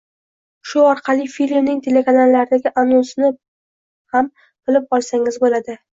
Shu 0.69 0.79
orqali 0.91 1.27
filmning 1.33 1.83
telekanallardagi 1.87 2.71
anonsini 2.85 3.29
ham 4.17 4.31
bilib 4.71 4.97
olsangiz 4.99 5.39
bo‘ladi! 5.45 5.79